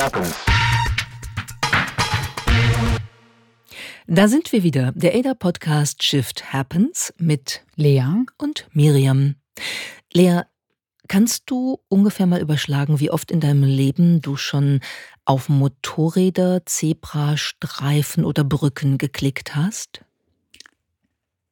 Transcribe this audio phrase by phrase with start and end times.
[0.00, 0.34] happens.
[4.06, 4.92] Da sind wir wieder.
[4.92, 8.04] Der ADA-Podcast Shift Happens mit Lea
[8.38, 9.34] und Miriam.
[10.12, 10.42] Lea,
[11.08, 14.80] kannst du ungefähr mal überschlagen, wie oft in deinem Leben du schon
[15.24, 20.04] auf Motorräder, Zebrastreifen oder Brücken geklickt hast?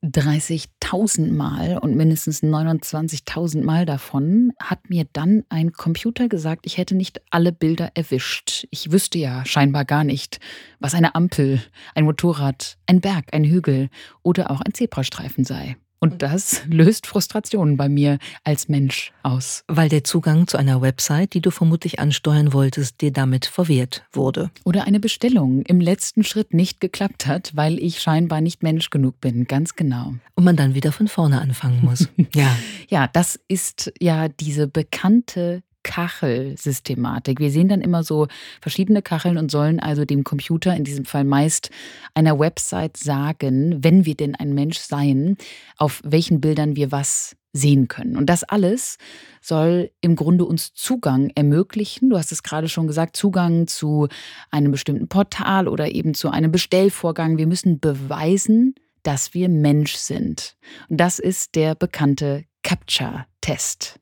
[0.06, 6.94] 30.000 Mal und mindestens 29.000 Mal davon hat mir dann ein Computer gesagt, ich hätte
[6.94, 8.66] nicht alle Bilder erwischt.
[8.70, 10.40] Ich wüsste ja scheinbar gar nicht,
[10.80, 11.60] was eine Ampel,
[11.94, 13.88] ein Motorrad, ein Berg, ein Hügel
[14.22, 15.76] oder auch ein Zebrastreifen sei.
[16.12, 19.64] Und das löst Frustrationen bei mir als Mensch aus.
[19.66, 24.50] Weil der Zugang zu einer Website, die du vermutlich ansteuern wolltest, dir damit verwehrt wurde.
[24.64, 29.20] Oder eine Bestellung im letzten Schritt nicht geklappt hat, weil ich scheinbar nicht Mensch genug
[29.20, 29.46] bin.
[29.46, 30.14] Ganz genau.
[30.36, 32.08] Und man dann wieder von vorne anfangen muss.
[32.34, 32.56] ja.
[32.88, 37.38] Ja, das ist ja diese bekannte Kachelsystematik.
[37.38, 38.26] Wir sehen dann immer so
[38.60, 41.70] verschiedene Kacheln und sollen also dem Computer, in diesem Fall meist
[42.12, 45.36] einer Website, sagen, wenn wir denn ein Mensch seien,
[45.76, 48.16] auf welchen Bildern wir was sehen können.
[48.16, 48.98] Und das alles
[49.40, 52.10] soll im Grunde uns Zugang ermöglichen.
[52.10, 54.08] Du hast es gerade schon gesagt, Zugang zu
[54.50, 57.38] einem bestimmten Portal oder eben zu einem Bestellvorgang.
[57.38, 60.56] Wir müssen beweisen, dass wir Mensch sind.
[60.88, 64.00] Und das ist der bekannte CAPTCHA-Test.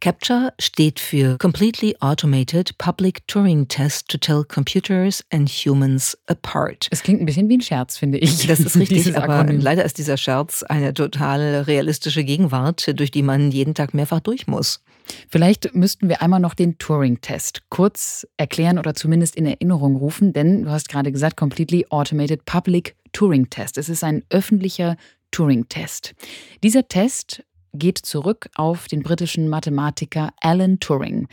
[0.00, 6.88] CAPTCHA steht für Completely Automated Public Turing Test to Tell Computers and Humans Apart.
[6.90, 8.46] Es klingt ein bisschen wie ein Scherz, finde ich.
[8.46, 13.50] Das ist richtig, aber leider ist dieser Scherz eine total realistische Gegenwart, durch die man
[13.50, 14.82] jeden Tag mehrfach durch muss.
[15.28, 20.62] Vielleicht müssten wir einmal noch den Turing-Test kurz erklären oder zumindest in Erinnerung rufen, denn
[20.62, 23.76] du hast gerade gesagt, Completely Automated Public Turing Test.
[23.76, 24.96] Es ist ein öffentlicher
[25.32, 26.14] Turing-Test.
[26.62, 27.44] Dieser Test
[27.76, 31.28] geht zurück auf den britischen Mathematiker Alan Turing,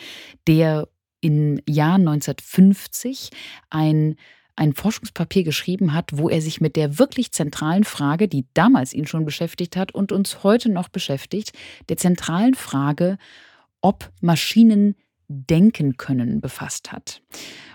[0.48, 0.88] der
[1.22, 3.30] im Jahr 1950
[3.70, 4.16] ein
[4.56, 9.08] ein Forschungspapier geschrieben hat, wo er sich mit der wirklich zentralen Frage, die damals ihn
[9.08, 11.54] schon beschäftigt hat und uns heute noch beschäftigt,
[11.90, 13.18] der zentralen Frage,
[13.82, 14.96] ob Maschinen
[15.34, 17.22] denken können, befasst hat.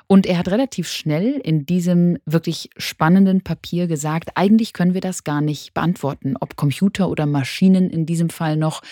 [0.07, 5.25] Und er hat relativ schnell in diesem wirklich spannenden Papier gesagt, eigentlich können wir das
[5.25, 8.83] gar nicht beantworten, ob Computer oder Maschinen in diesem Fall noch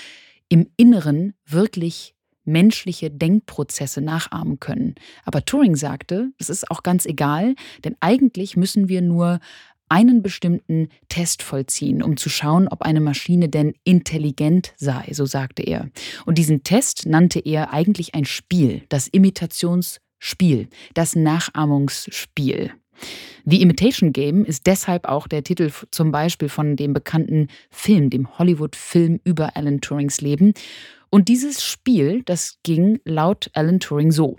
[0.48, 4.94] im Inneren wirklich menschliche Denkprozesse nachahmen können.
[5.24, 7.54] Aber Turing sagte, das ist auch ganz egal,
[7.84, 9.40] denn eigentlich müssen wir nur
[9.88, 15.62] einen bestimmten Test vollziehen, um zu schauen, ob eine Maschine denn intelligent sei, so sagte
[15.62, 15.88] er.
[16.24, 22.72] Und diesen Test nannte er eigentlich ein Spiel, das Imitations Spiel, das Nachahmungsspiel.
[23.44, 28.38] The Imitation Game ist deshalb auch der Titel zum Beispiel von dem bekannten Film, dem
[28.38, 30.54] Hollywood-Film über Alan Turings Leben.
[31.10, 34.36] Und dieses Spiel, das ging laut Alan Turing so.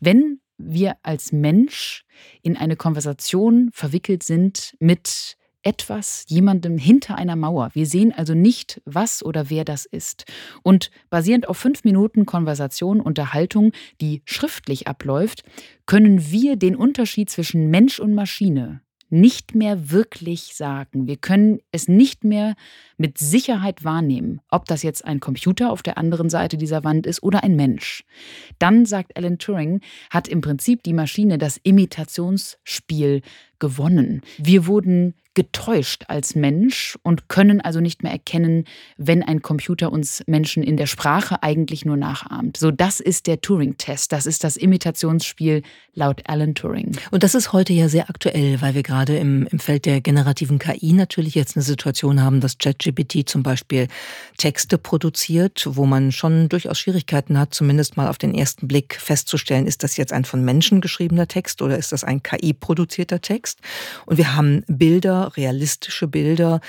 [0.00, 2.04] Wenn wir als Mensch
[2.42, 7.70] in eine Konversation verwickelt sind mit etwas, jemandem hinter einer Mauer.
[7.74, 10.24] Wir sehen also nicht, was oder wer das ist.
[10.62, 15.42] Und basierend auf fünf Minuten Konversation, Unterhaltung, die schriftlich abläuft,
[15.86, 21.06] können wir den Unterschied zwischen Mensch und Maschine nicht mehr wirklich sagen.
[21.06, 22.54] Wir können es nicht mehr
[22.96, 27.22] mit Sicherheit wahrnehmen, ob das jetzt ein Computer auf der anderen Seite dieser Wand ist
[27.22, 28.04] oder ein Mensch.
[28.58, 33.22] Dann, sagt Alan Turing, hat im Prinzip die Maschine das Imitationsspiel
[33.60, 34.22] gewonnen.
[34.38, 38.64] Wir wurden getäuscht als Mensch und können also nicht mehr erkennen,
[38.96, 42.56] wenn ein Computer uns Menschen in der Sprache eigentlich nur nachahmt.
[42.56, 44.10] So, das ist der Turing-Test.
[44.10, 45.62] Das ist das Imitationsspiel
[45.94, 46.96] laut Alan Turing.
[47.10, 50.58] Und das ist heute ja sehr aktuell, weil wir gerade im, im Feld der generativen
[50.58, 53.86] KI natürlich jetzt eine Situation haben, dass ChatGPT zum Beispiel
[54.36, 59.66] Texte produziert, wo man schon durchaus Schwierigkeiten hat, zumindest mal auf den ersten Blick festzustellen,
[59.66, 63.49] ist das jetzt ein von Menschen geschriebener Text oder ist das ein KI-produzierter Text?
[64.06, 66.60] Und wir haben Bilder, realistische Bilder,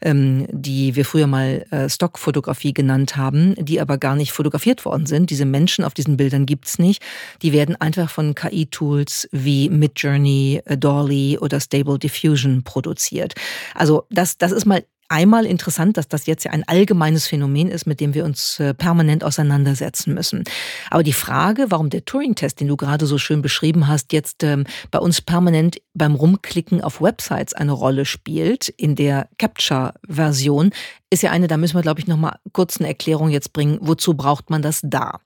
[0.00, 5.06] ähm, die wir früher mal äh, Stockfotografie genannt haben, die aber gar nicht fotografiert worden
[5.06, 5.30] sind.
[5.30, 7.02] Diese Menschen auf diesen Bildern gibt's nicht.
[7.42, 13.34] Die werden einfach von KI-Tools wie Midjourney, Dolly oder Stable Diffusion produziert.
[13.74, 17.86] Also das, das ist mal einmal interessant, dass das jetzt ja ein allgemeines Phänomen ist,
[17.86, 20.44] mit dem wir uns äh, permanent auseinandersetzen müssen.
[20.90, 24.64] Aber die Frage, warum der Turing-Test, den du gerade so schön beschrieben hast, jetzt ähm,
[24.90, 30.70] bei uns permanent beim Rumklicken auf Websites eine Rolle spielt, in der Capture-Version,
[31.10, 33.78] ist ja eine, da müssen wir, glaube ich, noch mal kurz eine Erklärung jetzt bringen,
[33.80, 35.20] wozu braucht man das da?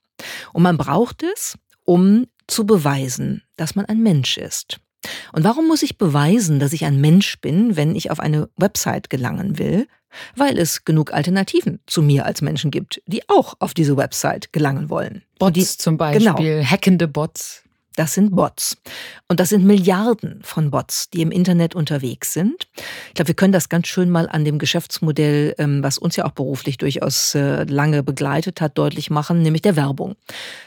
[0.53, 4.81] Und man braucht es, um zu beweisen, dass man ein Mensch ist.
[5.33, 9.11] Und warum muss ich beweisen, dass ich ein Mensch bin, wenn ich auf eine Website
[9.11, 9.87] gelangen will?
[10.37, 14.89] Weil es genug Alternativen zu mir als Menschen gibt, die auch auf diese Website gelangen
[14.89, 15.23] wollen.
[15.41, 16.65] Bots die, zum Beispiel, genau.
[16.65, 17.65] hackende Bots.
[17.97, 18.77] Das sind Bots.
[19.29, 22.67] Und das sind Milliarden von Bots, die im Internet unterwegs sind.
[23.09, 26.25] Ich glaube, wir können das ganz schön mal an dem Geschäftsmodell, ähm, was uns ja
[26.25, 30.17] auch beruflich durchaus äh, lange begleitet hat, deutlich machen, nämlich der Werbung.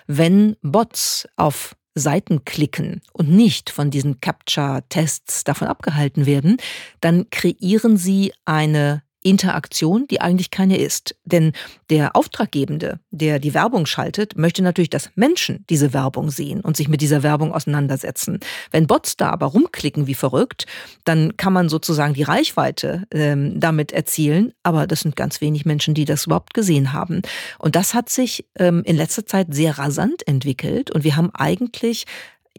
[0.07, 6.57] Wenn Bots auf Seiten klicken und nicht von diesen Captcha-Tests davon abgehalten werden,
[7.01, 11.15] dann kreieren sie eine Interaktion, die eigentlich keine ist.
[11.25, 11.53] Denn
[11.89, 16.87] der Auftraggebende, der die Werbung schaltet, möchte natürlich, dass Menschen diese Werbung sehen und sich
[16.87, 18.39] mit dieser Werbung auseinandersetzen.
[18.71, 20.65] Wenn Bots da aber rumklicken wie verrückt,
[21.03, 25.93] dann kann man sozusagen die Reichweite ähm, damit erzielen, aber das sind ganz wenig Menschen,
[25.93, 27.21] die das überhaupt gesehen haben.
[27.59, 32.05] Und das hat sich ähm, in letzter Zeit sehr rasant entwickelt und wir haben eigentlich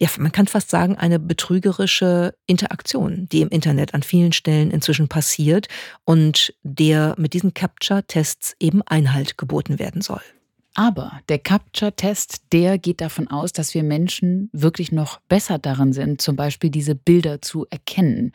[0.00, 5.08] ja, man kann fast sagen, eine betrügerische Interaktion, die im Internet an vielen Stellen inzwischen
[5.08, 5.68] passiert
[6.04, 10.22] und der mit diesen Capture-Tests eben Einhalt geboten werden soll.
[10.74, 16.20] Aber der Capture-Test, der geht davon aus, dass wir Menschen wirklich noch besser darin sind,
[16.20, 18.30] zum Beispiel diese Bilder zu erkennen.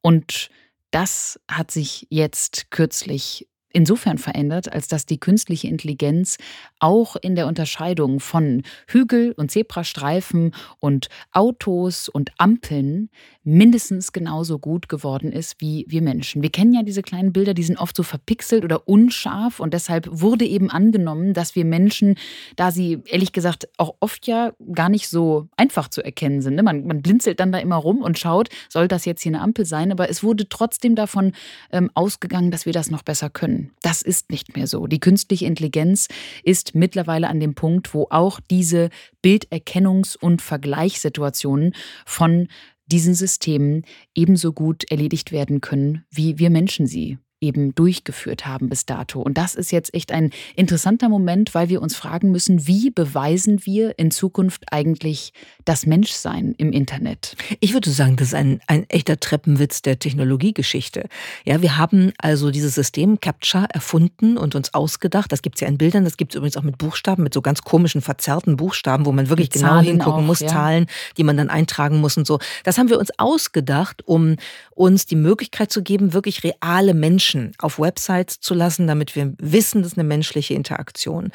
[0.00, 0.48] Und
[0.90, 3.46] das hat sich jetzt kürzlich
[3.76, 6.38] insofern verändert, als dass die künstliche Intelligenz
[6.78, 13.10] auch in der Unterscheidung von Hügel und Zebrastreifen und Autos und Ampeln
[13.46, 16.42] mindestens genauso gut geworden ist wie wir Menschen.
[16.42, 20.08] Wir kennen ja diese kleinen Bilder, die sind oft so verpixelt oder unscharf und deshalb
[20.10, 22.16] wurde eben angenommen, dass wir Menschen,
[22.56, 26.56] da sie ehrlich gesagt auch oft ja gar nicht so einfach zu erkennen sind.
[26.56, 26.64] Ne?
[26.64, 29.64] Man, man blinzelt dann da immer rum und schaut, soll das jetzt hier eine Ampel
[29.64, 31.30] sein, aber es wurde trotzdem davon
[31.70, 33.70] ähm, ausgegangen, dass wir das noch besser können.
[33.82, 34.88] Das ist nicht mehr so.
[34.88, 36.08] Die künstliche Intelligenz
[36.42, 38.90] ist mittlerweile an dem Punkt, wo auch diese
[39.24, 42.48] Bilderkennungs- und Vergleichssituationen von
[42.86, 43.82] diesen Systemen
[44.14, 49.20] ebenso gut erledigt werden können, wie wir Menschen sie eben durchgeführt haben bis dato.
[49.20, 53.66] Und das ist jetzt echt ein interessanter Moment, weil wir uns fragen müssen, wie beweisen
[53.66, 55.34] wir in Zukunft eigentlich
[55.66, 57.36] das Menschsein im Internet?
[57.60, 61.08] Ich würde sagen, das ist ein, ein echter Treppenwitz der Technologiegeschichte.
[61.44, 65.30] Ja, wir haben also dieses System Captcha erfunden und uns ausgedacht.
[65.30, 67.42] Das gibt es ja in Bildern, das gibt es übrigens auch mit Buchstaben, mit so
[67.42, 70.48] ganz komischen, verzerrten Buchstaben, wo man wirklich genau hingucken auch, muss, ja.
[70.48, 70.86] Zahlen,
[71.18, 72.38] die man dann eintragen muss und so.
[72.64, 74.36] Das haben wir uns ausgedacht, um
[74.74, 79.34] uns die Möglichkeit zu geben, wirklich reale Menschen Menschen auf Websites zu lassen, damit wir
[79.38, 81.32] wissen, das ist eine menschliche Interaktion.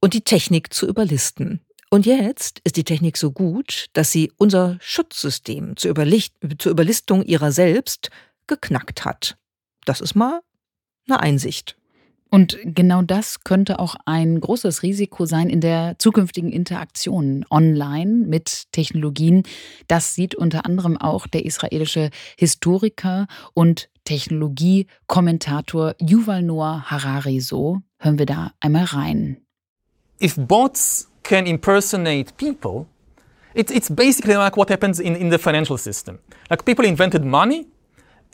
[0.00, 1.60] Und die Technik zu überlisten.
[1.90, 7.22] Und jetzt ist die Technik so gut, dass sie unser Schutzsystem zur, Überlicht zur Überlistung
[7.22, 8.10] ihrer selbst
[8.46, 9.36] geknackt hat.
[9.84, 10.40] Das ist mal
[11.08, 11.76] eine Einsicht.
[12.34, 18.72] Und genau das könnte auch ein großes Risiko sein in der zukünftigen Interaktion online mit
[18.72, 19.42] Technologien.
[19.86, 22.08] Das sieht unter anderem auch der israelische
[22.38, 27.82] Historiker und Technologiekommentator Yuval Noah Harari so.
[27.98, 29.36] Hören wir da einmal rein.
[30.18, 32.86] If bots can impersonate people,
[33.52, 36.18] it's, it's basically like what happens in, in the financial system.
[36.48, 37.66] Like people invented money,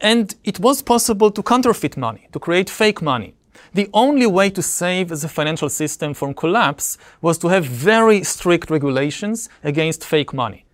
[0.00, 3.34] and it was possible to counterfeit money, to create fake money.
[3.74, 8.70] The only way to save the financial system from collapse was to have very strict
[8.70, 10.64] regulations against fake money.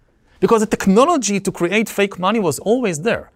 [0.41, 3.31] Because the technology to create fake money was always there.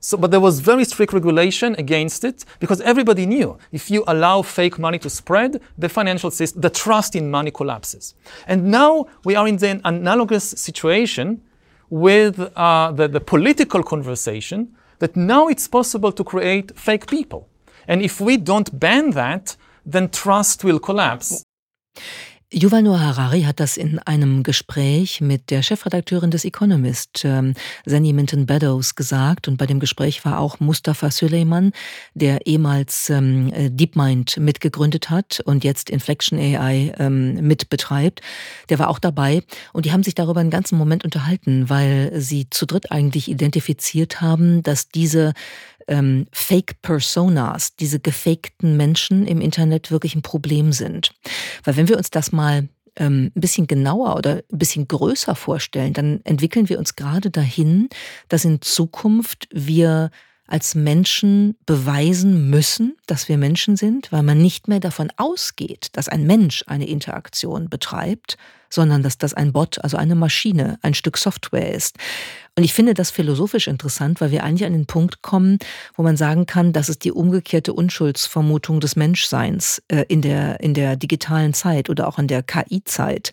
[0.00, 4.42] So, but there was very strict regulation against it because everybody knew if you allow
[4.42, 8.14] fake money to spread, the financial system, the trust in money collapses.
[8.46, 11.40] And now we are in the analogous situation
[11.88, 17.48] with uh, the, the political conversation that now it's possible to create fake people.
[17.86, 21.44] And if we don't ban that, then trust will collapse.
[22.56, 28.46] Yuval Noah Harari hat das in einem Gespräch mit der Chefredakteurin des Economist, ähm, Minton
[28.46, 29.48] Beddoes, gesagt.
[29.48, 31.72] Und bei dem Gespräch war auch Mustafa Süleyman,
[32.14, 38.20] der ehemals ähm, DeepMind mitgegründet hat und jetzt Inflection AI ähm, mitbetreibt.
[38.68, 39.42] Der war auch dabei.
[39.72, 44.20] Und die haben sich darüber einen ganzen Moment unterhalten, weil sie zu dritt eigentlich identifiziert
[44.20, 45.32] haben, dass diese
[45.88, 51.14] ähm, Fake-Personas, diese gefakten Menschen im Internet wirklich ein Problem sind.
[51.64, 55.92] Weil wenn wir uns das mal ähm, ein bisschen genauer oder ein bisschen größer vorstellen,
[55.92, 57.88] dann entwickeln wir uns gerade dahin,
[58.28, 60.10] dass in Zukunft wir
[60.46, 66.08] als Menschen beweisen müssen, dass wir Menschen sind, weil man nicht mehr davon ausgeht, dass
[66.08, 68.36] ein Mensch eine Interaktion betreibt,
[68.68, 71.96] sondern dass das ein Bot, also eine Maschine, ein Stück Software ist.
[72.56, 75.58] Und ich finde das philosophisch interessant, weil wir eigentlich an den Punkt kommen,
[75.96, 80.74] wo man sagen kann, das ist die umgekehrte Unschuldsvermutung des Menschseins äh, in der, in
[80.74, 83.32] der digitalen Zeit oder auch in der KI-Zeit.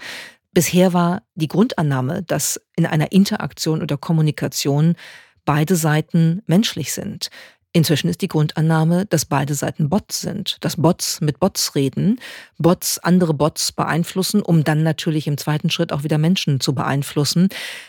[0.53, 4.95] Bisher war die Grundannahme, dass in einer Interaktion oder Kommunikation
[5.45, 7.29] beide Seiten menschlich sind.
[7.73, 12.19] Inzwischen ist die Grundannahme, dass beide Seiten Bots sind, dass Bots mit Bots reden,
[12.57, 17.47] Bots andere Bots beeinflussen, um dann natürlich im zweiten Schritt auch wieder Menschen zu beeinflussen.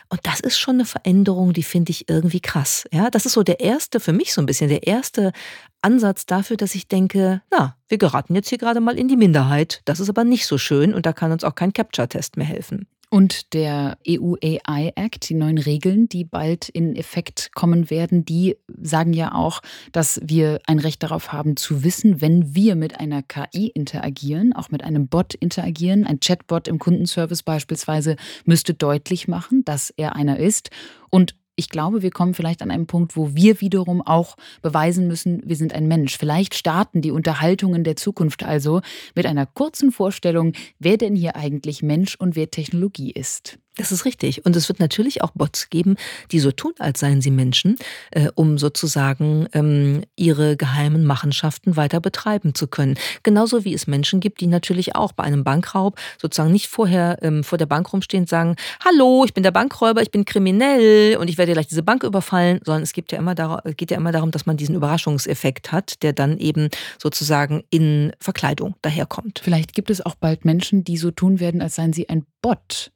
[0.08, 2.84] Und das ist schon eine Veränderung, die finde ich irgendwie krass.
[2.92, 5.32] Ja, das ist so der erste, für mich so ein bisschen der erste
[5.80, 9.82] Ansatz dafür, dass ich denke, na, wir geraten jetzt hier gerade mal in die Minderheit.
[9.84, 12.86] Das ist aber nicht so schön und da kann uns auch kein Capture-Test mehr helfen.
[13.12, 18.56] Und der EU AI Act, die neuen Regeln, die bald in Effekt kommen werden, die
[18.80, 19.60] sagen ja auch,
[19.92, 24.70] dass wir ein Recht darauf haben zu wissen, wenn wir mit einer KI interagieren, auch
[24.70, 26.06] mit einem Bot interagieren.
[26.06, 28.16] Ein Chatbot im Kundenservice beispielsweise
[28.46, 30.70] müsste deutlich machen, dass er einer ist.
[31.10, 35.42] Und ich glaube, wir kommen vielleicht an einen Punkt, wo wir wiederum auch beweisen müssen,
[35.44, 36.18] wir sind ein Mensch.
[36.18, 38.80] Vielleicht starten die Unterhaltungen der Zukunft also
[39.14, 43.58] mit einer kurzen Vorstellung, wer denn hier eigentlich Mensch und wer Technologie ist.
[43.76, 44.44] Das ist richtig.
[44.44, 45.96] Und es wird natürlich auch Bots geben,
[46.30, 47.76] die so tun, als seien sie Menschen,
[48.10, 52.98] äh, um sozusagen ähm, ihre geheimen Machenschaften weiter betreiben zu können.
[53.22, 57.44] Genauso wie es Menschen gibt, die natürlich auch bei einem Bankraub sozusagen nicht vorher ähm,
[57.44, 61.28] vor der Bank rumstehen und sagen, hallo, ich bin der Bankräuber, ich bin kriminell und
[61.28, 63.32] ich werde gleich diese Bank überfallen, sondern es gibt ja immer
[63.76, 66.68] geht ja immer darum, dass man diesen Überraschungseffekt hat, der dann eben
[67.00, 69.40] sozusagen in Verkleidung daherkommt.
[69.42, 72.92] Vielleicht gibt es auch bald Menschen, die so tun werden, als seien sie ein Bot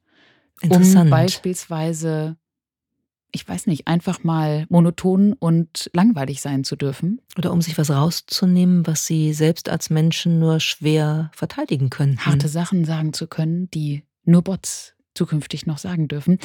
[0.63, 2.37] um beispielsweise,
[3.31, 7.21] ich weiß nicht, einfach mal monoton und langweilig sein zu dürfen.
[7.37, 12.19] Oder um sich was rauszunehmen, was sie selbst als Menschen nur schwer verteidigen können.
[12.19, 16.39] Harte Sachen sagen zu können, die nur Bots zukünftig noch sagen dürfen.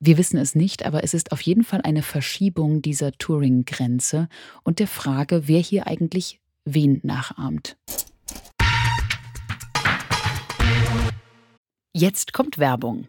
[0.00, 4.28] Wir wissen es nicht, aber es ist auf jeden Fall eine Verschiebung dieser Turing-Grenze
[4.62, 7.76] und der Frage, wer hier eigentlich wen nachahmt.
[11.92, 13.08] Jetzt kommt Werbung.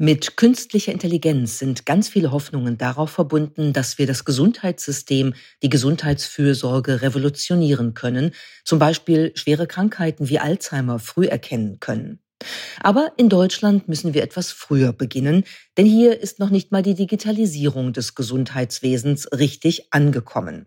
[0.00, 7.02] Mit künstlicher Intelligenz sind ganz viele Hoffnungen darauf verbunden, dass wir das Gesundheitssystem, die Gesundheitsfürsorge
[7.02, 8.30] revolutionieren können,
[8.64, 12.20] zum Beispiel schwere Krankheiten wie Alzheimer früh erkennen können.
[12.80, 15.42] Aber in Deutschland müssen wir etwas früher beginnen,
[15.76, 20.66] denn hier ist noch nicht mal die Digitalisierung des Gesundheitswesens richtig angekommen.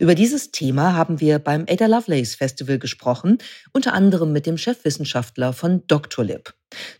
[0.00, 3.36] Über dieses Thema haben wir beim Ada Lovelace Festival gesprochen,
[3.74, 6.54] unter anderem mit dem Chefwissenschaftler von Doctolib.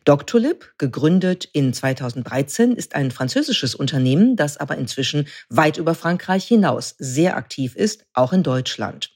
[0.04, 6.94] Doctolib, gegründet in 2013, ist ein französisches Unternehmen, das aber inzwischen weit über Frankreich hinaus
[6.98, 9.10] sehr aktiv ist, auch in Deutschland.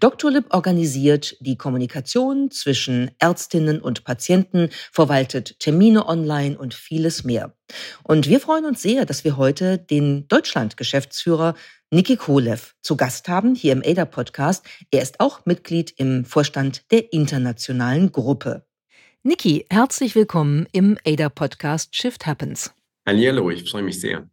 [0.00, 7.54] Doctolib organisiert die Kommunikation zwischen Ärztinnen und Patienten, verwaltet Termine online und vieles mehr.
[8.02, 11.54] Und wir freuen uns sehr, dass wir heute den Deutschland-Geschäftsführer
[11.90, 14.64] Niki Kolev zu Gast haben hier im ADA-Podcast.
[14.90, 18.64] Er ist auch Mitglied im Vorstand der internationalen Gruppe.
[19.22, 22.72] Niki, herzlich willkommen im ADA-Podcast Shift Happens.
[23.06, 24.26] Hallihallo, ich freue mich sehr.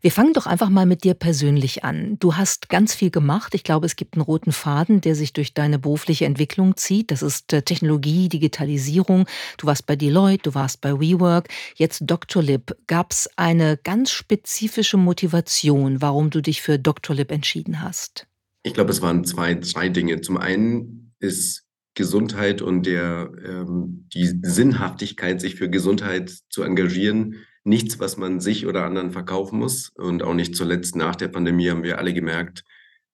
[0.00, 2.18] Wir fangen doch einfach mal mit dir persönlich an.
[2.18, 3.54] Du hast ganz viel gemacht.
[3.54, 7.12] Ich glaube, es gibt einen roten Faden, der sich durch deine berufliche Entwicklung zieht.
[7.12, 9.28] Das ist äh, Technologie, Digitalisierung.
[9.56, 12.76] Du warst bei Deloitte, du warst bei WeWork, jetzt Doctolib.
[12.88, 18.26] Gab es eine ganz spezifische Motivation, warum du dich für Doctolib entschieden hast?
[18.64, 20.22] Ich glaube, es waren zwei, drei Dinge.
[20.22, 21.65] Zum einen ist
[21.96, 28.66] Gesundheit und der, ähm, die Sinnhaftigkeit, sich für Gesundheit zu engagieren, nichts, was man sich
[28.66, 29.88] oder anderen verkaufen muss.
[29.88, 32.64] Und auch nicht zuletzt nach der Pandemie haben wir alle gemerkt,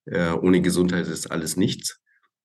[0.05, 2.01] äh, ohne Gesundheit ist alles nichts.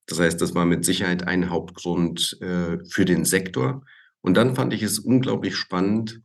[0.06, 3.84] Das heißt, das war mit Sicherheit ein Hauptgrund äh, für den Sektor.
[4.22, 6.22] Und dann fand ich es unglaublich spannend,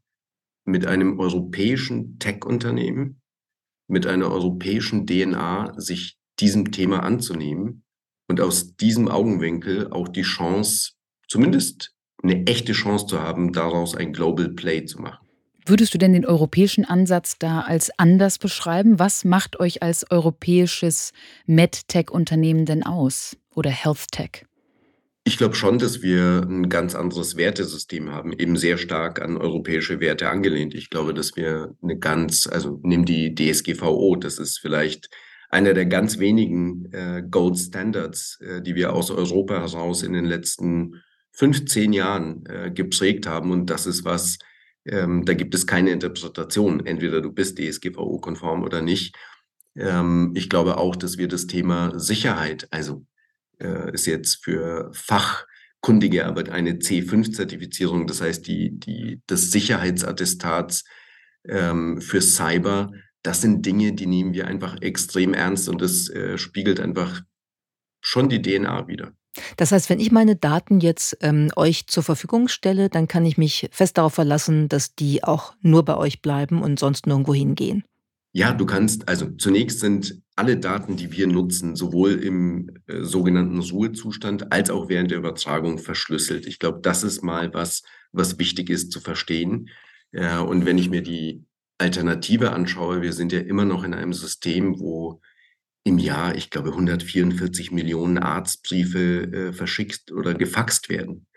[0.66, 3.20] mit einem europäischen Tech-Unternehmen,
[3.90, 7.83] mit einer europäischen DNA sich diesem Thema anzunehmen
[8.34, 10.94] und aus diesem Augenwinkel auch die Chance,
[11.28, 15.28] zumindest eine echte Chance zu haben, daraus ein Global Play zu machen.
[15.68, 18.98] Würdest du denn den europäischen Ansatz da als anders beschreiben?
[18.98, 21.12] Was macht euch als europäisches
[21.46, 24.46] MedTech-Unternehmen denn aus oder HealthTech?
[25.24, 30.00] Ich glaube schon, dass wir ein ganz anderes Wertesystem haben, eben sehr stark an europäische
[30.00, 30.74] Werte angelehnt.
[30.74, 35.12] Ich glaube, dass wir eine ganz, also nimm die DSGVO, das ist vielleicht
[35.54, 40.26] einer der ganz wenigen äh, Gold Standards, äh, die wir aus Europa heraus in den
[40.26, 41.02] letzten
[41.34, 43.52] 15 Jahren äh, geprägt haben.
[43.52, 44.40] Und das ist was,
[44.86, 46.86] ähm, da gibt es keine Interpretation.
[46.86, 49.16] Entweder du bist DSGVO-konform oder nicht.
[49.76, 53.06] Ähm, ich glaube auch, dass wir das Thema Sicherheit, also
[53.60, 60.84] äh, ist jetzt für fachkundige Arbeit eine C5-Zertifizierung, das heißt die, die, das Sicherheitsattestats
[61.48, 62.92] ähm, für Cyber,
[63.24, 67.22] das sind Dinge, die nehmen wir einfach extrem ernst und das äh, spiegelt einfach
[68.02, 69.14] schon die DNA wieder.
[69.58, 73.38] Das heißt, wenn ich meine Daten jetzt ähm, euch zur Verfügung stelle, dann kann ich
[73.38, 77.84] mich fest darauf verlassen, dass die auch nur bei euch bleiben und sonst nirgendwo hingehen.
[78.36, 83.60] Ja, du kannst, also zunächst sind alle Daten, die wir nutzen, sowohl im äh, sogenannten
[83.60, 86.46] Ruhezustand als auch während der Übertragung verschlüsselt.
[86.46, 89.70] Ich glaube, das ist mal was, was wichtig ist zu verstehen.
[90.12, 91.44] Äh, und wenn ich mir die
[91.84, 95.20] Alternative anschaue, wir sind ja immer noch in einem System, wo
[95.84, 101.28] im Jahr, ich glaube, 144 Millionen Arztbriefe äh, verschickt oder gefaxt werden.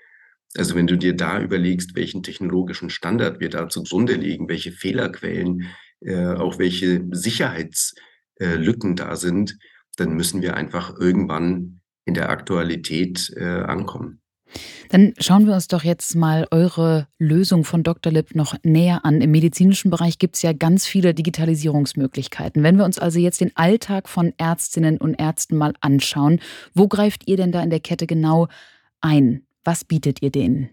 [0.56, 5.66] Also wenn du dir da überlegst, welchen technologischen Standard wir da zugrunde legen, welche Fehlerquellen,
[6.00, 9.58] äh, auch welche Sicherheitslücken äh, da sind,
[9.96, 14.22] dann müssen wir einfach irgendwann in der Aktualität äh, ankommen.
[14.90, 18.12] Dann schauen wir uns doch jetzt mal eure Lösung von Dr.
[18.12, 19.20] Lipp noch näher an.
[19.20, 22.62] Im medizinischen Bereich gibt es ja ganz viele Digitalisierungsmöglichkeiten.
[22.62, 26.40] Wenn wir uns also jetzt den Alltag von Ärztinnen und Ärzten mal anschauen,
[26.74, 28.48] wo greift ihr denn da in der Kette genau
[29.00, 29.42] ein?
[29.64, 30.70] Was bietet ihr denen?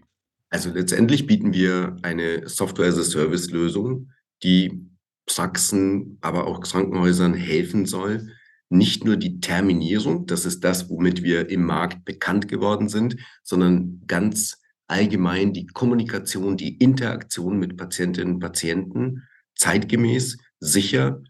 [0.50, 4.10] Also letztendlich bieten wir eine Software-as-a-Service-Lösung,
[4.44, 4.88] die
[5.26, 8.30] Praxen, aber auch Krankenhäusern helfen soll,
[8.70, 14.02] nicht nur die Terminierung, das ist das, womit wir im Markt bekannt geworden sind, sondern
[14.06, 19.22] ganz allgemein die Kommunikation, die Interaktion mit Patientinnen und Patienten
[19.56, 21.22] zeitgemäß, sicher,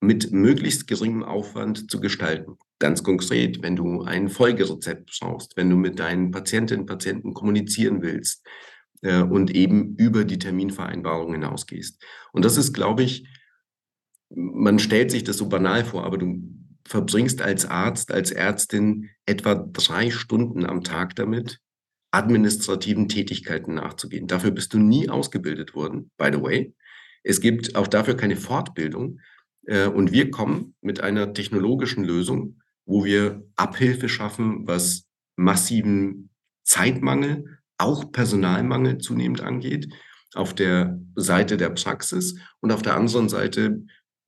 [0.00, 2.58] mit möglichst geringem Aufwand zu gestalten.
[2.80, 8.02] Ganz konkret, wenn du ein Folgerezept brauchst, wenn du mit deinen Patientinnen und Patienten kommunizieren
[8.02, 8.44] willst
[9.02, 12.02] äh, und eben über die Terminvereinbarung hinausgehst.
[12.32, 13.28] Und das ist, glaube ich,
[14.34, 16.42] man stellt sich das so banal vor, aber du
[16.86, 21.60] verbringst als Arzt, als Ärztin etwa drei Stunden am Tag damit,
[22.10, 24.26] administrativen Tätigkeiten nachzugehen.
[24.26, 26.74] Dafür bist du nie ausgebildet worden, by the way.
[27.22, 29.20] Es gibt auch dafür keine Fortbildung.
[29.66, 36.30] Äh, und wir kommen mit einer technologischen Lösung, wo wir Abhilfe schaffen, was massiven
[36.64, 39.88] Zeitmangel, auch Personalmangel zunehmend angeht,
[40.34, 43.84] auf der Seite der Praxis und auf der anderen Seite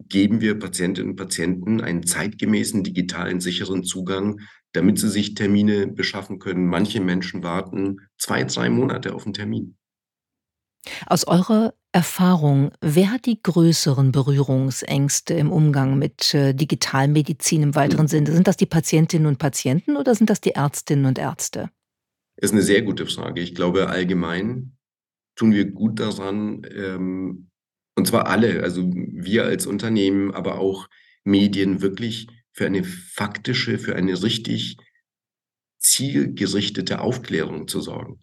[0.08, 4.40] geben wir Patientinnen und Patienten einen zeitgemäßen, digitalen, sicheren Zugang,
[4.72, 6.66] damit sie sich Termine beschaffen können.
[6.66, 9.76] Manche Menschen warten zwei, drei Monate auf einen Termin.
[11.06, 18.08] Aus eurer Erfahrung, wer hat die größeren Berührungsängste im Umgang mit äh, Digitalmedizin im weiteren
[18.08, 18.32] Sinne?
[18.32, 21.70] Sind das die Patientinnen und Patienten oder sind das die Ärztinnen und Ärzte?
[22.36, 23.40] Das ist eine sehr gute Frage.
[23.40, 24.76] Ich glaube, allgemein
[25.36, 27.50] tun wir gut daran, ähm,
[27.96, 30.88] und zwar alle, also wir als Unternehmen, aber auch
[31.22, 34.76] Medien wirklich für eine faktische, für eine richtig
[35.78, 38.20] zielgerichtete Aufklärung zu sorgen.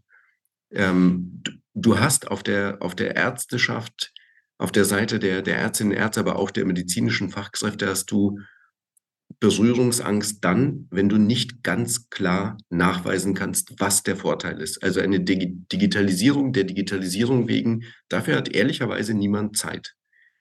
[0.71, 4.13] Ähm, du, hast auf der, auf der Ärzteschaft,
[4.57, 8.39] auf der Seite der, der Ärztinnen und Ärzte, aber auch der medizinischen Fachkräfte hast du
[9.39, 14.83] Berührungsangst dann, wenn du nicht ganz klar nachweisen kannst, was der Vorteil ist.
[14.83, 19.95] Also eine Dig Digitalisierung der Digitalisierung wegen, dafür hat ehrlicherweise niemand Zeit.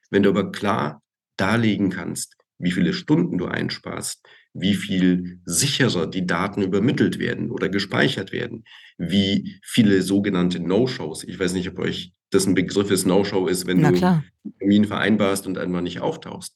[0.09, 1.01] Wenn du aber klar
[1.37, 4.21] darlegen kannst, wie viele Stunden du einsparst,
[4.53, 8.65] wie viel sicherer die Daten übermittelt werden oder gespeichert werden,
[8.97, 13.65] wie viele sogenannte No-Shows, ich weiß nicht, ob euch das ein Begriff ist, No-Show ist,
[13.65, 14.23] wenn Na du klar.
[14.43, 16.55] einen Termin vereinbarst und einmal nicht auftauchst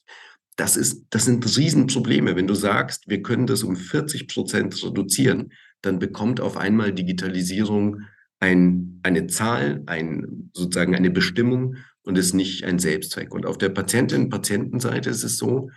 [0.56, 2.34] das, ist, das sind Riesenprobleme.
[2.34, 8.00] Wenn du sagst, wir können das um 40 Prozent reduzieren, dann bekommt auf einmal Digitalisierung
[8.40, 13.34] ein, eine Zahl, ein, sozusagen eine Bestimmung, und ist nicht ein Selbstzweck.
[13.34, 15.70] Und auf der Patientinnen-Patientenseite ist es so,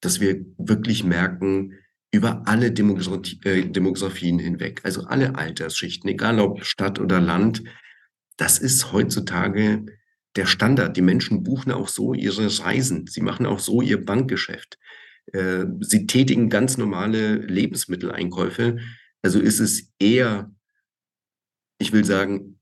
[0.00, 1.72] dass wir wirklich merken,
[2.12, 7.64] über alle äh, Demografien hinweg, also alle Altersschichten, egal ob Stadt oder Land,
[8.36, 9.86] das ist heutzutage
[10.36, 10.96] der Standard.
[10.96, 13.06] Die Menschen buchen auch so ihre Reisen.
[13.06, 14.78] Sie machen auch so ihr Bankgeschäft.
[15.32, 18.78] Äh, sie tätigen ganz normale Lebensmitteleinkäufe.
[19.22, 20.52] Also ist es eher,
[21.78, 22.58] ich will sagen,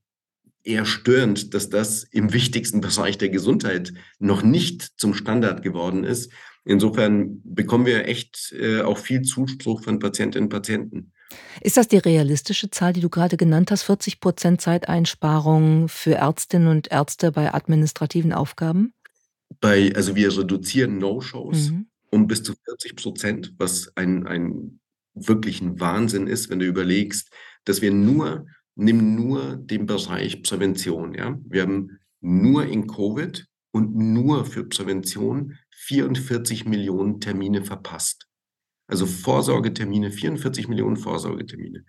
[0.63, 6.31] eher störend, dass das im wichtigsten Bereich der Gesundheit noch nicht zum Standard geworden ist.
[6.65, 11.11] Insofern bekommen wir echt äh, auch viel Zuspruch von Patientinnen und Patienten.
[11.61, 13.83] Ist das die realistische Zahl, die du gerade genannt hast?
[13.83, 18.93] 40 Prozent Zeiteinsparung für Ärztinnen und Ärzte bei administrativen Aufgaben?
[19.61, 21.87] Bei, also wir reduzieren No-Shows mhm.
[22.11, 24.79] um bis zu 40 Prozent, was ein, ein
[25.13, 27.29] wirklich ein Wahnsinn ist, wenn du überlegst,
[27.65, 31.37] dass wir nur, nimm nur den Bereich Prävention, ja.
[31.45, 38.27] Wir haben nur in Covid und nur für Prävention 44 Millionen Termine verpasst.
[38.87, 41.85] Also Vorsorgetermine, 44 Millionen Vorsorgetermine.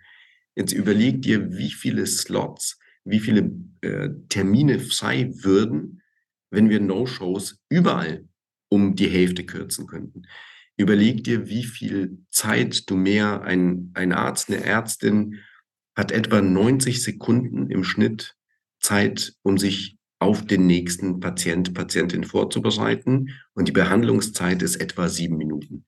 [0.57, 6.03] Jetzt überleg dir, wie viele Slots, wie viele äh, Termine frei würden,
[6.51, 8.29] wenn wir No-Shows überall
[8.69, 10.23] um die Hälfte kürzen könnten.
[10.77, 15.41] Überleg dir, wie viel Zeit du mehr, ein, ein Arzt, eine Ärztin
[15.97, 18.37] hat etwa 90 Sekunden im Schnitt
[18.81, 25.37] Zeit, um sich auf den nächsten Patient, Patientin vorzubereiten und die Behandlungszeit ist etwa sieben
[25.37, 25.85] Minuten.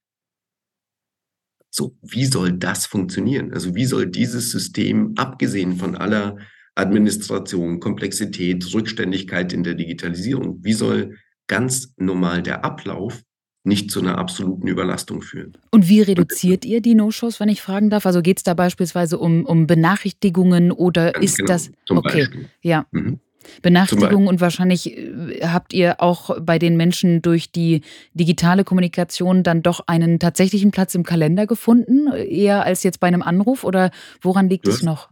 [1.78, 3.52] So, wie soll das funktionieren?
[3.52, 6.38] Also wie soll dieses System, abgesehen von aller
[6.74, 13.20] Administration, Komplexität, Rückständigkeit in der Digitalisierung, wie soll ganz normal der Ablauf
[13.62, 15.58] nicht zu einer absoluten Überlastung führen.
[15.70, 18.06] Und wie reduziert ihr die No-Shows, wenn ich fragen darf?
[18.06, 21.70] Also geht es da beispielsweise um, um Benachrichtigungen oder Ganz ist genau, das.
[21.90, 22.48] okay, Beispiel.
[22.62, 22.86] ja.
[22.92, 23.20] Mhm.
[23.62, 27.82] Benachrichtigungen und wahrscheinlich äh, habt ihr auch bei den Menschen durch die
[28.14, 33.22] digitale Kommunikation dann doch einen tatsächlichen Platz im Kalender gefunden, eher als jetzt bei einem
[33.22, 35.10] Anruf oder woran liegt es noch?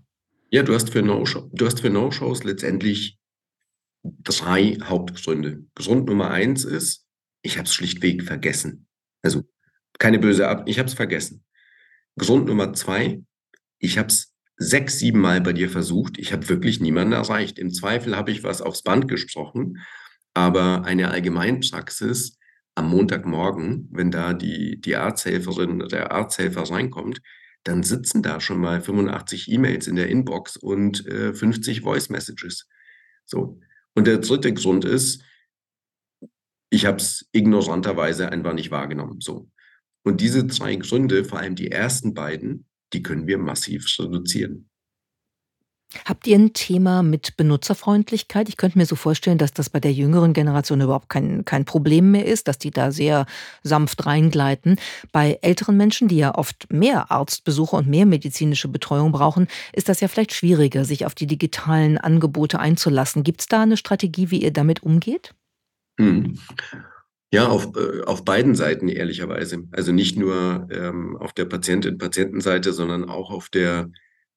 [0.50, 3.18] Ja, du hast für No-Shows no letztendlich
[4.04, 5.64] drei Hauptgründe.
[5.74, 7.06] Grund Nummer eins ist,
[7.42, 8.86] ich habe es schlichtweg vergessen.
[9.22, 9.44] Also
[9.98, 11.44] keine böse Ab, ich habe es vergessen.
[12.18, 13.22] Grund Nummer zwei,
[13.78, 16.18] ich habe es sechs, sieben Mal bei dir versucht.
[16.18, 17.58] Ich habe wirklich niemanden erreicht.
[17.58, 19.78] Im Zweifel habe ich was aufs Band gesprochen,
[20.32, 22.38] aber eine Allgemeinpraxis
[22.74, 27.20] am Montagmorgen, wenn da die, die Arzthelferin, der Arzthelfer reinkommt,
[27.62, 32.68] dann sitzen da schon mal 85 E-Mails in der Inbox und äh, 50 Voice Messages.
[33.24, 33.60] So.
[33.94, 35.22] Und der dritte Grund ist,
[36.70, 39.20] ich habe es ignoranterweise einfach nicht wahrgenommen.
[39.20, 39.48] So.
[40.02, 44.68] Und diese drei Gründe, vor allem die ersten beiden, die können wir massiv reduzieren.
[46.04, 48.48] Habt ihr ein Thema mit Benutzerfreundlichkeit?
[48.48, 52.10] Ich könnte mir so vorstellen, dass das bei der jüngeren Generation überhaupt kein, kein Problem
[52.10, 53.26] mehr ist, dass die da sehr
[53.62, 54.76] sanft reingleiten.
[55.12, 60.00] Bei älteren Menschen, die ja oft mehr Arztbesuche und mehr medizinische Betreuung brauchen, ist das
[60.00, 63.22] ja vielleicht schwieriger, sich auf die digitalen Angebote einzulassen.
[63.22, 65.34] Gibt es da eine Strategie, wie ihr damit umgeht?
[65.98, 66.38] Hm.
[67.34, 69.64] Ja, auf, äh, auf beiden Seiten ehrlicherweise.
[69.72, 73.90] Also nicht nur ähm, auf der Patientin-Patientenseite, sondern auch auf der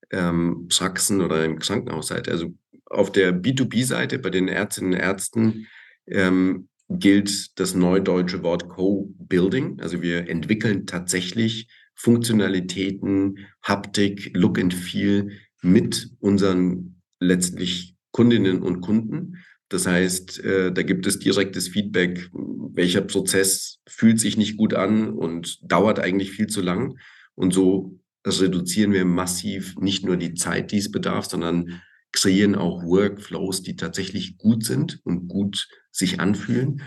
[0.10, 2.32] ähm, Praxen- oder im Krankenhausseite.
[2.32, 2.56] Also
[2.86, 5.68] auf der B2B-Seite bei den Ärztinnen und Ärzten
[6.08, 9.80] ähm, gilt das neudeutsche Wort Co-Building.
[9.80, 19.38] Also wir entwickeln tatsächlich Funktionalitäten, Haptik, Look and Feel mit unseren letztlich Kundinnen und Kunden.
[19.70, 25.10] Das heißt, äh, da gibt es direktes Feedback, welcher Prozess fühlt sich nicht gut an
[25.10, 26.98] und dauert eigentlich viel zu lang.
[27.36, 32.84] Und so reduzieren wir massiv nicht nur die Zeit, die es bedarf, sondern kreieren auch
[32.84, 36.82] Workflows, die tatsächlich gut sind und gut sich anfühlen.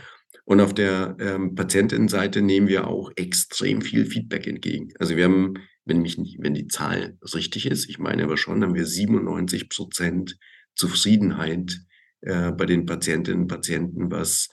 [0.45, 4.89] Und auf der ähm, Patientinnenseite nehmen wir auch extrem viel Feedback entgegen.
[4.99, 8.63] Also wir haben, wenn mich nicht, wenn die Zahl richtig ist, ich meine aber schon,
[8.63, 10.39] haben wir 97 Prozent
[10.75, 11.81] Zufriedenheit
[12.23, 14.49] äh, bei den Patientinnen und Patienten, was,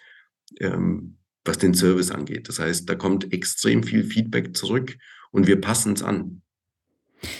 [0.59, 2.47] ähm, was den Service angeht.
[2.49, 4.97] Das heißt, da kommt extrem viel Feedback zurück
[5.31, 6.41] und wir passen es an.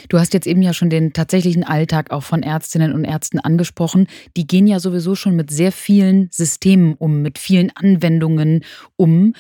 [0.10, 4.08] Du hast jetzt eben ja schon den tatsächlichen Alltag auch von Ärztinnen und Ärzten angesprochen.
[4.36, 8.64] Die gehen ja sowieso schon mit sehr vielen Systemen um, mit vielen Anwendungen
[8.96, 9.34] um.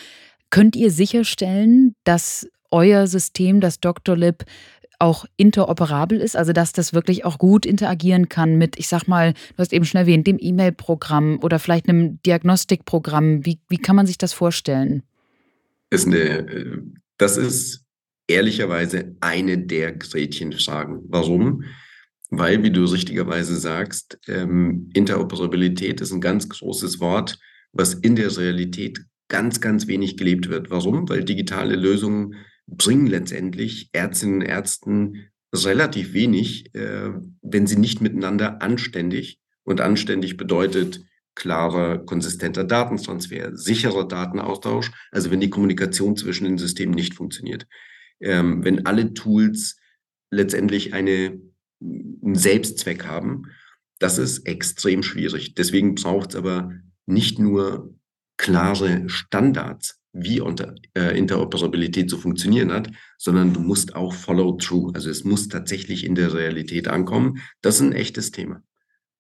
[0.50, 4.16] Könnt ihr sicherstellen, dass euer System, das Dr.
[4.16, 4.44] Lib,
[5.00, 9.34] auch interoperabel ist, also dass das wirklich auch gut interagieren kann mit, ich sag mal,
[9.34, 13.46] du hast eben schon erwähnt, dem E-Mail-Programm oder vielleicht einem Diagnostikprogramm.
[13.46, 15.04] Wie, wie kann man sich das vorstellen?
[15.90, 16.78] Ist eine, äh,
[17.18, 17.84] das ist
[18.28, 21.02] ehrlicherweise eine der Gretchenfragen.
[21.08, 21.64] Warum?
[22.30, 27.40] weil, wie du richtigerweise sagst, ähm, Interoperabilität ist ein ganz großes Wort,
[27.72, 30.70] was in der Realität ganz, ganz wenig gelebt wird.
[30.70, 31.08] Warum?
[31.10, 32.36] Weil digitale Lösungen
[32.68, 40.38] bringen letztendlich Ärztinnen und Ärzten relativ wenig, äh, wenn sie nicht miteinander anständig und anständig
[40.38, 41.02] bedeutet
[41.36, 47.68] klarer, konsistenter Datentransfer, sicherer Datenaustausch, also wenn die Kommunikation zwischen den Systemen nicht funktioniert.
[48.20, 49.78] Ähm, wenn alle Tools
[50.32, 51.40] letztendlich eine,
[51.80, 53.44] einen Selbstzweck haben,
[54.00, 55.54] das ist extrem schwierig.
[55.56, 56.72] Deswegen braucht es aber
[57.06, 57.96] nicht nur
[58.38, 64.94] klare Standards, wie unter, äh, Interoperabilität zu funktionieren hat, sondern du musst auch follow through.
[64.96, 67.40] Also es muss tatsächlich in der Realität ankommen.
[67.62, 68.62] Das ist ein echtes Thema.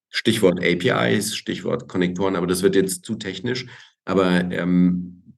[0.09, 3.67] Stichwort APIs, Stichwort Konnektoren, aber das wird jetzt zu technisch.
[4.05, 5.35] Aber ähm,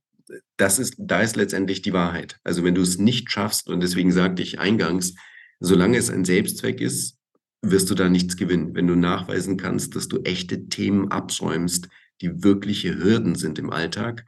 [0.58, 2.38] das ist, da ist letztendlich die Wahrheit.
[2.44, 5.16] Also wenn du es nicht schaffst, und deswegen sagte ich eingangs,
[5.60, 7.18] solange es ein Selbstzweck ist,
[7.62, 8.76] wirst du da nichts gewinnen.
[8.76, 11.90] Wenn du nachweisen kannst, dass du echte Themen absäumst,
[12.22, 14.26] die wirkliche Hürden sind im Alltag,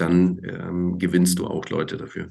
[0.00, 2.30] dann ähm, gewinnst du auch Leute dafür.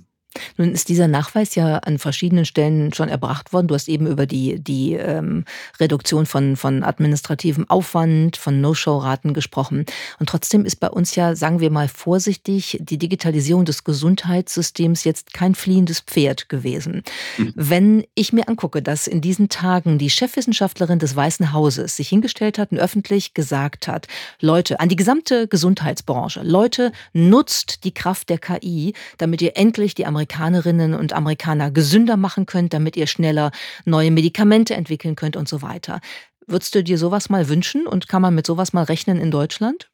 [0.57, 3.67] Nun ist dieser Nachweis ja an verschiedenen Stellen schon erbracht worden.
[3.67, 5.45] Du hast eben über die, die ähm,
[5.79, 9.85] Reduktion von, von administrativem Aufwand, von No-Show-Raten gesprochen.
[10.19, 15.33] Und trotzdem ist bei uns ja, sagen wir mal vorsichtig, die Digitalisierung des Gesundheitssystems jetzt
[15.33, 17.03] kein fliehendes Pferd gewesen.
[17.37, 17.53] Mhm.
[17.55, 22.59] Wenn ich mir angucke, dass in diesen Tagen die Chefwissenschaftlerin des Weißen Hauses sich hingestellt
[22.59, 24.07] hat und öffentlich gesagt hat,
[24.39, 30.05] Leute, an die gesamte Gesundheitsbranche, Leute, nutzt die Kraft der KI, damit ihr endlich die
[30.05, 33.51] Amerikaner Amerikanerinnen und Amerikaner gesünder machen könnt, damit ihr schneller
[33.85, 36.01] neue Medikamente entwickeln könnt und so weiter.
[36.45, 39.89] Würdest du dir sowas mal wünschen und kann man mit sowas mal rechnen in Deutschland?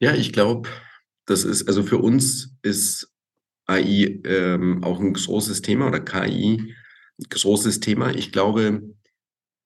[0.00, 0.68] Ja, ich glaube,
[1.26, 3.08] das ist, also für uns ist
[3.66, 6.74] AI ähm, auch ein großes Thema oder KI
[7.20, 8.10] ein großes Thema.
[8.14, 8.82] Ich glaube,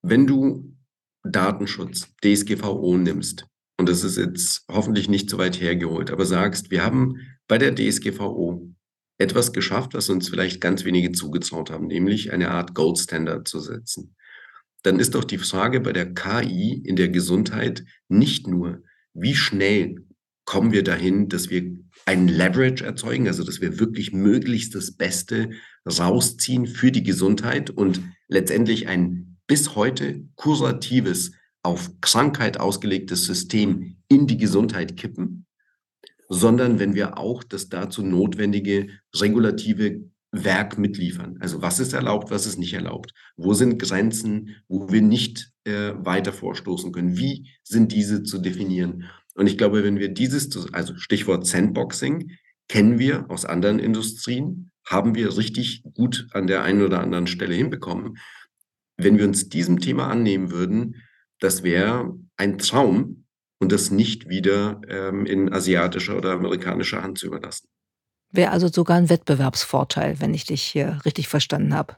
[0.03, 0.75] wenn du
[1.23, 6.83] Datenschutz, DSGVO nimmst, und das ist jetzt hoffentlich nicht so weit hergeholt, aber sagst, wir
[6.83, 7.17] haben
[7.47, 8.73] bei der DSGVO
[9.17, 13.59] etwas geschafft, was uns vielleicht ganz wenige zugetraut haben, nämlich eine Art Gold Standard zu
[13.59, 14.15] setzen.
[14.81, 20.05] Dann ist doch die Frage bei der KI in der Gesundheit nicht nur, wie schnell
[20.45, 21.63] kommen wir dahin, dass wir
[22.05, 25.51] ein Leverage erzeugen, also dass wir wirklich möglichst das Beste
[25.87, 31.31] rausziehen für die Gesundheit und letztendlich ein bis heute kuratives,
[31.65, 35.42] auf Krankheit ausgelegtes System in die Gesundheit kippen
[36.33, 41.37] sondern wenn wir auch das dazu notwendige regulative Werk mitliefern.
[41.39, 43.13] Also was ist erlaubt, was ist nicht erlaubt?
[43.37, 47.17] Wo sind Grenzen, wo wir nicht äh, weiter vorstoßen können?
[47.17, 49.05] Wie sind diese zu definieren?
[49.35, 52.31] Und ich glaube, wenn wir dieses, also Stichwort Sandboxing,
[52.67, 57.53] kennen wir aus anderen Industrien, haben wir richtig gut an der einen oder anderen Stelle
[57.53, 58.17] hinbekommen.
[58.97, 60.95] Wenn wir uns diesem Thema annehmen würden,
[61.39, 63.22] das wäre ein Traum,
[63.59, 67.67] und das nicht wieder ähm, in asiatischer oder amerikanischer Hand zu überlassen.
[68.31, 71.97] Wäre also sogar ein Wettbewerbsvorteil, wenn ich dich hier richtig verstanden habe.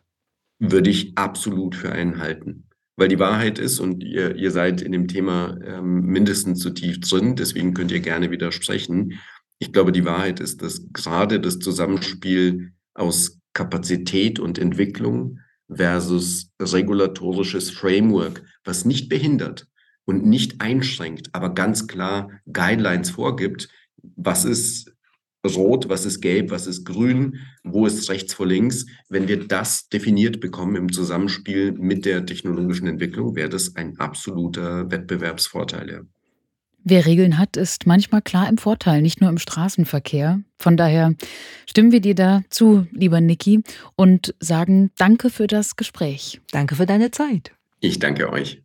[0.60, 2.70] Würde ich absolut für einen halten.
[2.98, 7.00] Weil die Wahrheit ist, und ihr, ihr seid in dem Thema ähm, mindestens zu tief
[7.02, 9.20] drin, deswegen könnt ihr gerne widersprechen.
[9.60, 15.40] Ich glaube, die Wahrheit ist, dass gerade das Zusammenspiel aus Kapazität und Entwicklung
[15.70, 19.68] versus regulatorisches Framework, was nicht behindert,
[20.06, 23.70] und nicht einschränkt, aber ganz klar Guidelines vorgibt,
[24.16, 24.92] was ist
[25.46, 28.86] rot, was ist gelb, was ist grün, wo ist rechts vor links.
[29.10, 34.90] Wenn wir das definiert bekommen im Zusammenspiel mit der technologischen Entwicklung, wäre das ein absoluter
[34.90, 35.90] Wettbewerbsvorteil.
[35.92, 36.02] Ja.
[36.88, 40.42] Wer Regeln hat, ist manchmal klar im Vorteil, nicht nur im Straßenverkehr.
[40.60, 41.16] Von daher
[41.66, 43.64] stimmen wir dir dazu, lieber Niki,
[43.96, 46.42] und sagen Danke für das Gespräch.
[46.52, 47.54] Danke für deine Zeit.
[47.80, 48.65] Ich danke euch.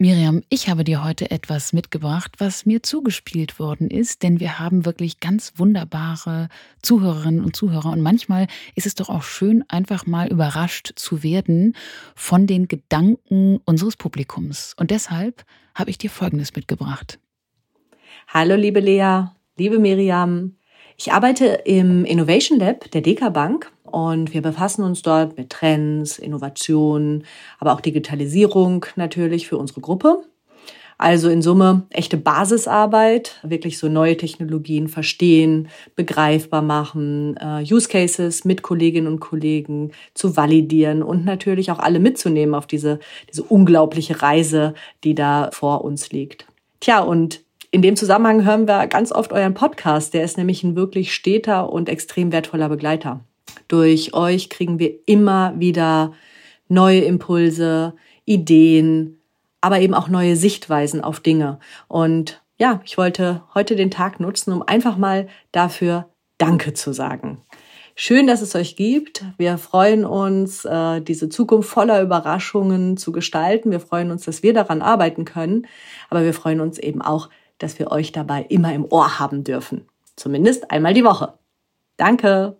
[0.00, 4.86] Miriam, ich habe dir heute etwas mitgebracht, was mir zugespielt worden ist, denn wir haben
[4.86, 6.50] wirklich ganz wunderbare
[6.82, 11.74] Zuhörerinnen und Zuhörer und manchmal ist es doch auch schön, einfach mal überrascht zu werden
[12.14, 14.72] von den Gedanken unseres Publikums.
[14.78, 17.18] Und deshalb habe ich dir Folgendes mitgebracht.
[18.28, 19.24] Hallo liebe Lea,
[19.56, 20.54] liebe Miriam.
[20.96, 26.18] Ich arbeite im Innovation Lab der Deka Bank und wir befassen uns dort mit Trends,
[26.18, 27.24] Innovationen,
[27.58, 30.22] aber auch Digitalisierung natürlich für unsere Gruppe.
[31.00, 38.44] Also in Summe echte Basisarbeit, wirklich so neue Technologien verstehen, begreifbar machen, uh, Use Cases
[38.44, 42.98] mit Kolleginnen und Kollegen zu validieren und natürlich auch alle mitzunehmen auf diese,
[43.30, 44.74] diese unglaubliche Reise,
[45.04, 46.46] die da vor uns liegt.
[46.80, 50.14] Tja, und in dem Zusammenhang hören wir ganz oft euren Podcast.
[50.14, 53.20] Der ist nämlich ein wirklich steter und extrem wertvoller Begleiter.
[53.68, 56.12] Durch euch kriegen wir immer wieder
[56.68, 59.20] neue Impulse, Ideen,
[59.60, 61.58] aber eben auch neue Sichtweisen auf Dinge.
[61.88, 66.08] Und ja, ich wollte heute den Tag nutzen, um einfach mal dafür
[66.38, 67.42] Danke zu sagen.
[68.00, 69.24] Schön, dass es euch gibt.
[69.38, 73.72] Wir freuen uns, äh, diese Zukunft voller Überraschungen zu gestalten.
[73.72, 75.66] Wir freuen uns, dass wir daran arbeiten können.
[76.08, 79.88] Aber wir freuen uns eben auch, dass wir euch dabei immer im Ohr haben dürfen.
[80.14, 81.34] Zumindest einmal die Woche.
[81.96, 82.56] Danke.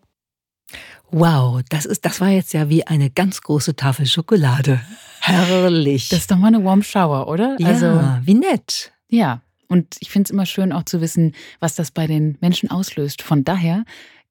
[1.11, 4.81] Wow, das ist, das war jetzt ja wie eine ganz große Tafel Schokolade.
[5.21, 6.09] Herrlich.
[6.11, 7.57] Das ist doch mal eine Warm Shower, oder?
[7.59, 7.87] Ja, also,
[8.23, 8.93] wie nett.
[9.09, 9.43] Ja.
[9.69, 13.23] Und ich finde es immer schön auch zu wissen, was das bei den Menschen auslöst.
[13.23, 13.85] Von daher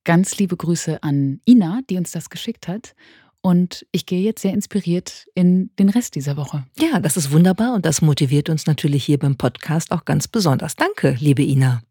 [0.04, 2.96] ganz liebe Grüße an Ina, die uns das geschickt hat.
[3.42, 6.64] Und ich gehe jetzt sehr inspiriert in den Rest dieser Woche.
[6.78, 10.76] Ja, das ist wunderbar und das motiviert uns natürlich hier beim Podcast auch ganz besonders.
[10.76, 11.82] Danke, liebe Ina.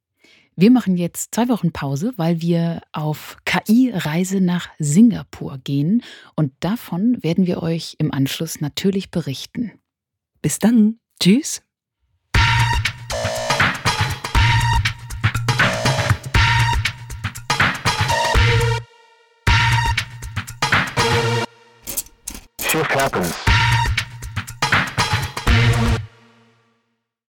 [0.58, 6.02] Wir machen jetzt zwei Wochen Pause, weil wir auf KI-Reise nach Singapur gehen
[6.34, 9.72] und davon werden wir euch im Anschluss natürlich berichten.
[10.40, 10.98] Bis dann.
[11.20, 11.60] Tschüss.
[22.62, 23.55] Shift happens.